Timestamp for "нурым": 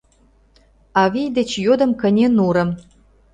2.37-2.69